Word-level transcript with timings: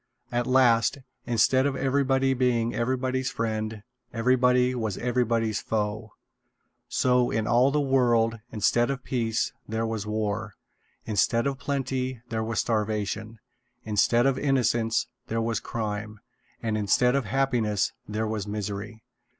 At 0.31 0.47
last, 0.47 0.97
instead 1.27 1.67
of 1.67 1.75
everybody 1.75 2.33
being 2.33 2.73
everybody's 2.73 3.29
friend, 3.29 3.83
everybody 4.11 4.73
was 4.73 4.97
everybody's 4.97 5.61
foe. 5.61 6.13
So, 6.89 7.29
in 7.29 7.45
all 7.45 7.69
the 7.69 7.79
world, 7.79 8.39
instead 8.51 8.89
of 8.89 9.03
peace, 9.03 9.53
there 9.69 9.85
was 9.85 10.07
war; 10.07 10.55
instead 11.05 11.45
of 11.45 11.59
plenty, 11.59 12.19
there 12.29 12.43
was 12.43 12.59
starvation; 12.61 13.37
instead 13.83 14.25
of 14.25 14.39
innocence, 14.39 15.05
there 15.27 15.39
was 15.39 15.59
crime; 15.59 16.19
and 16.63 16.79
instead 16.79 17.15
of 17.15 17.25
happiness, 17.25 17.93
there 18.09 18.25
was 18.27 18.47
misery. 18.47 19.03